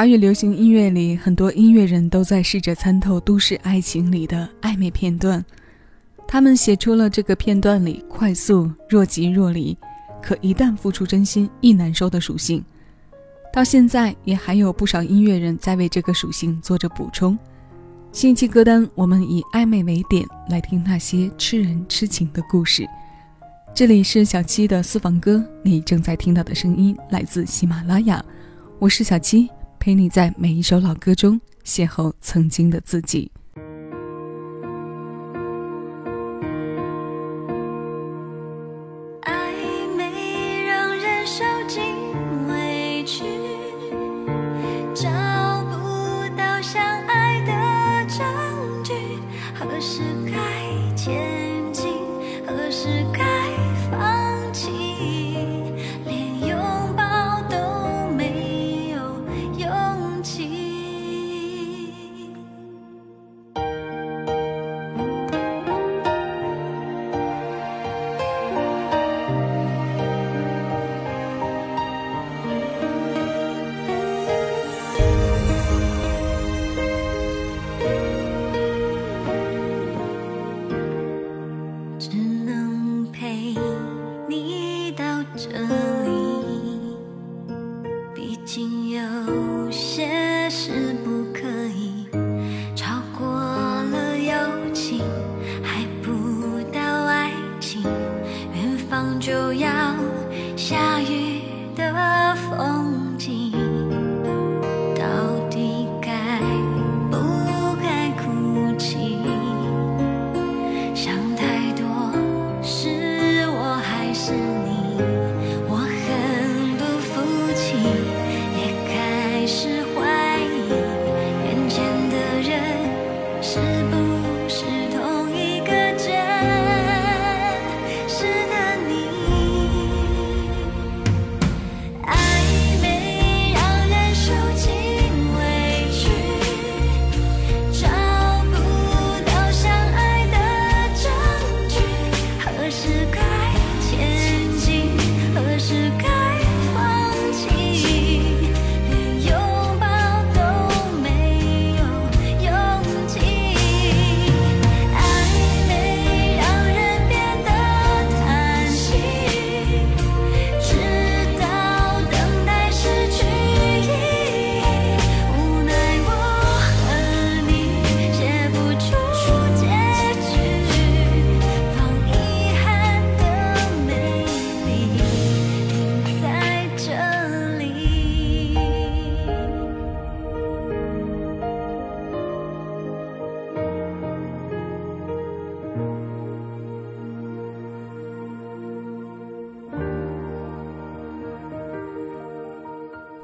[0.00, 5.44] 华语流行音乐里，很多音乐人都在试着参透都市爱情里的暧昧片段，
[6.26, 9.76] 他们写出了这个片段里快速若即若离，
[10.22, 12.64] 可一旦付出真心亦难收的属性。
[13.52, 17.38] 到现在也还有不少音乐人在为这个属性做着补充。
[18.10, 22.86] 新一期歌单，我们以暧昧为点来听那些痴人痴情的故事。
[23.74, 28.24] 这里是小七的私房歌，你正在听到的声音来自喜马拉雅，
[28.78, 29.46] 我是小七。
[29.80, 33.30] 陪你在每一首老歌中邂逅曾经的自己。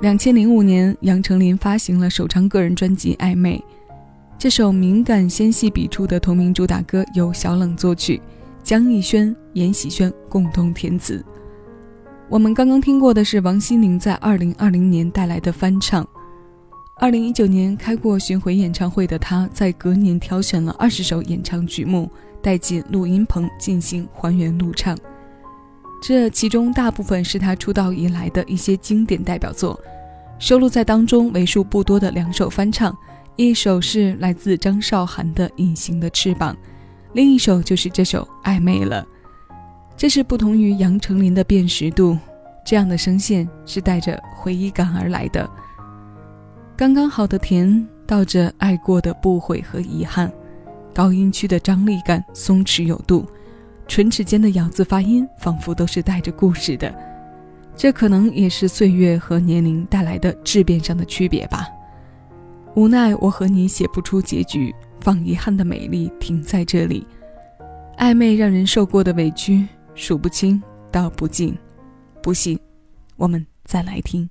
[0.00, 3.62] 两千零五年，杨丞琳发行了首张个人专辑《暧昧》，
[4.38, 8.18] 这首敏感纤细笔触的同名主打歌由小冷作曲，
[8.62, 11.22] 江艺轩、闫喜轩共同填词。
[12.30, 16.06] 我们刚刚听过的是王心凌在二零二零年带来的翻唱。
[16.96, 24.96] 二零一九年开过巡回演唱会的她，在隔年挑选了二十首演唱曲目，带进录音棚进行还原录唱。
[26.00, 29.78] 这其中大部分是他出道以来的一些经典代表作，
[30.38, 32.96] 收录在当中为数不多的两首翻唱，
[33.36, 36.54] 一首是来自张韶涵的《隐形的翅膀》，
[37.12, 39.06] 另一首就是这首《暧昧》了。
[39.94, 42.18] 这是不同于杨丞琳的辨识度，
[42.64, 45.48] 这样的声线是带着回忆感而来的，
[46.74, 50.32] 刚刚好的甜，道着爱过的不悔和遗憾，
[50.94, 53.28] 高音区的张力感松弛有度。
[53.90, 56.94] 唇齿间的咬字发音，仿佛都是带着故事的。
[57.74, 61.66] 这可能也是岁月和年龄带来的质变上的区别吧。
[62.76, 67.04] 无奈，我和你写不出结局，放遗憾的美丽停在这里。
[67.98, 69.66] 暧昧让人受过的委屈
[69.96, 70.62] 数不清，
[70.92, 71.52] 道不尽。
[72.22, 72.56] 不信，
[73.16, 74.30] 我们再来听。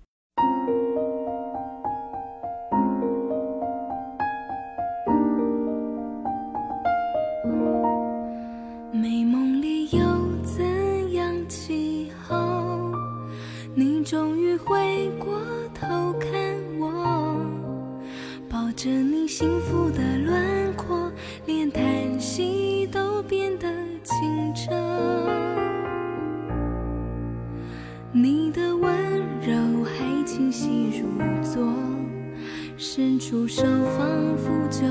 [33.29, 33.61] 触手，
[33.95, 34.87] 仿佛就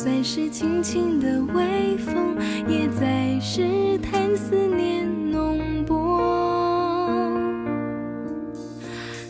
[0.00, 2.36] 算是轻轻的微风，
[2.68, 7.32] 也在试探思念浓薄。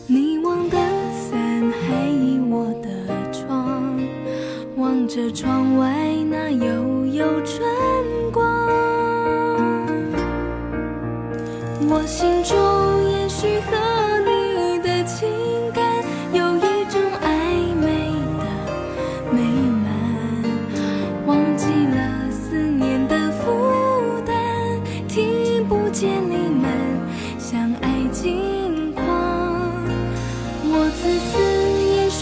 [0.05, 0.77] 你忘的
[1.11, 1.33] 伞，
[1.71, 3.83] 还倚我的窗，
[4.77, 6.08] 望着窗外。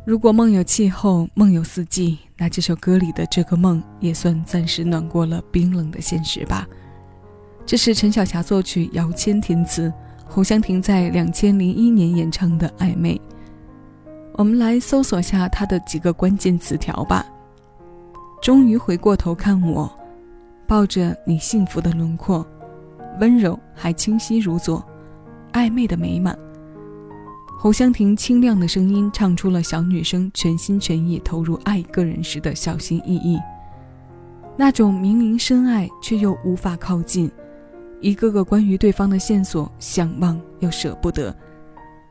[0.09, 6.67] 如果梦有气候，梦有四季，那这首歌里的这个梦也算暂时暖过了冰冷的现实吧。
[7.67, 9.93] 这是陈小霞作曲，姚谦填词，
[10.27, 13.17] 侯湘婷在两千零一年演唱的《暧昧》。
[14.33, 17.23] 我们来搜索下它的几个关键词条吧。
[18.43, 19.95] 终于回过头看我，
[20.67, 22.43] 抱着你幸福的轮廓，
[23.21, 24.83] 温柔还清晰如昨，
[25.53, 26.35] 暧昧的美满。
[27.61, 33.37] 侯湘婷清亮的声音唱出了小女生全心全意投入爱一个人时的小心翼翼，
[34.57, 37.29] 那种明明深爱却又无法靠近，
[38.01, 41.37] 一个个关于对方的线索，想忘又舍不得，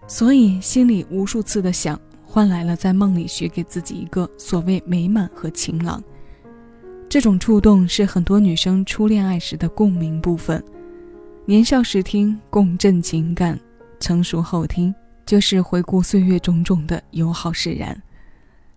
[0.05, 6.03] 所以心里无数次的想，换来了在梦里许给自己一个所谓美满和晴朗。
[7.07, 10.61] 这种触动是很多女生初恋爱时的共鸣部分，
[11.45, 13.57] 年少时听共振情感，
[13.97, 14.93] 成熟后听。
[15.27, 18.01] 就是回顾岁月种种的友好释然，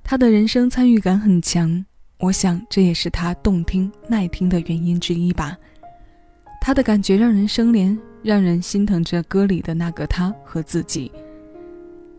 [0.03, 1.87] 他的人生参与感很强，
[2.19, 5.57] 我想这也是他动听耐听的原因之一吧。
[6.61, 11.11] 他的感觉让人生怜，让人心疼着歌里的那个他和自己。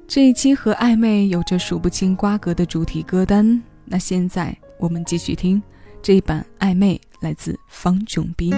[0.08, 5.62] 这一期和暧昧有着数不清瓜葛的主题歌单，那现在我们继续听
[6.02, 8.52] 这一版暧昧，来自方炯斌。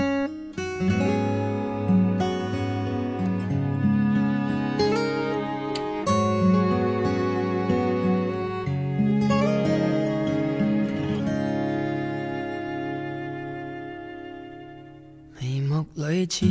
[16.07, 16.43] 泪似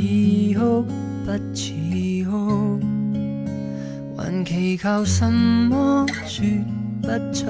[0.57, 0.81] 哭
[1.25, 1.69] 不似
[2.25, 2.79] 哭，
[4.17, 6.43] 还祈求什么说
[7.01, 7.45] 不出。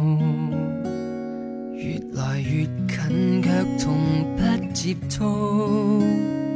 [1.88, 3.97] 越来越近，却从
[4.37, 6.47] 不接触。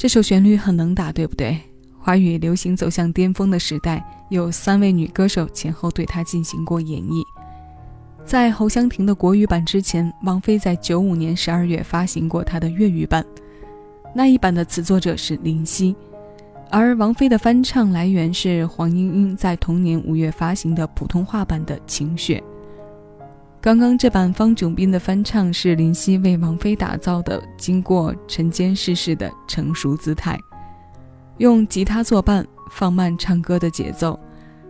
[0.00, 1.54] 这首旋律很能打，对不对？
[1.98, 7.22] 华语流行走向巅峰的时代，有三位女歌手前后对她进行过演绎。
[8.24, 13.22] 在侯湘婷的国语版之前，王菲在九五年十二月发行过她的粤语版，
[14.14, 15.94] 那一版的词作者是林夕，
[16.70, 22.42] 而王菲的翻唱来源是黄莺莺在同年五月发行的普通话版的《晴雪》。
[23.62, 30.40] 刚刚这版方炯斌的翻唱是林夕为王菲打造的，经过晨间世事的成熟姿态，
[31.36, 34.18] 用吉他作伴，放慢唱歌的节奏，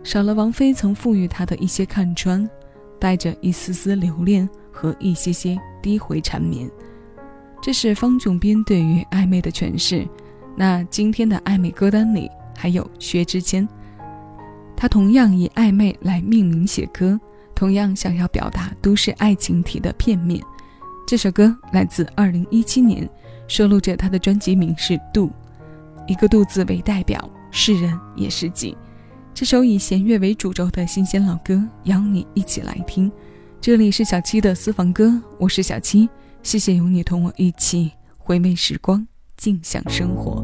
[0.03, 2.47] 少了王菲曾赋予他的一些看穿，
[2.99, 6.69] 带着一丝丝留恋和一些些低回缠绵。
[7.61, 10.05] 这是方炯斌对于暧昧的诠释。
[10.57, 13.65] 那今天的暧昧歌单里还有薛之谦，
[14.75, 17.17] 他同样以暧昧来命名写歌。
[17.61, 20.41] 同样想要表达都市爱情题的片面，
[21.07, 23.07] 这首歌来自二零一七年，
[23.47, 25.27] 收录着他的专辑名是《度》，
[26.07, 28.75] 一个“度”字为代表，是人也是己。
[29.31, 33.11] 这首以弦乐为主轴的新鲜老歌，邀你一起来听。
[33.61, 36.09] 这里是小七的私房歌，我是小七，
[36.41, 39.05] 谢谢有你同我一起回味时光，
[39.37, 40.43] 静享生活。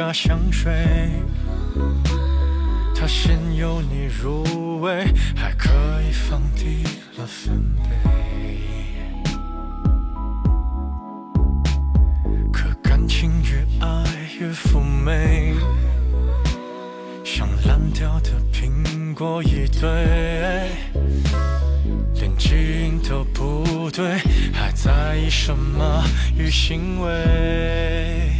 [0.00, 0.72] 加香水，
[2.96, 5.04] 他先诱你入味，
[5.36, 5.68] 还可
[6.00, 6.82] 以放低
[7.18, 9.30] 了分贝。
[12.50, 14.02] 可感情越爱
[14.40, 15.52] 越妩媚，
[17.22, 19.90] 像烂掉的苹果一堆，
[22.14, 24.16] 连基因都不对，
[24.50, 26.02] 还在意什么
[26.38, 28.39] 与行味？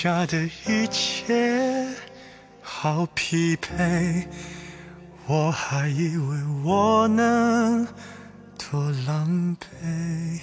[0.00, 1.84] 下的一切
[2.62, 4.24] 好疲惫，
[5.26, 7.84] 我还以为我能
[8.70, 10.40] 多狼狈，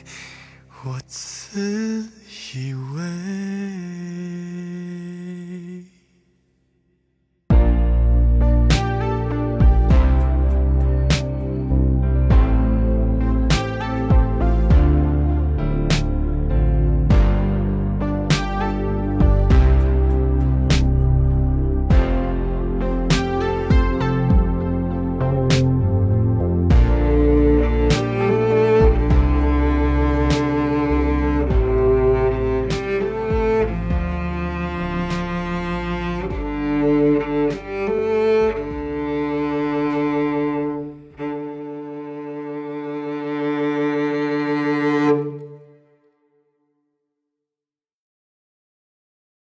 [0.84, 2.06] 我自
[2.54, 2.74] 以
[5.24, 5.25] 为。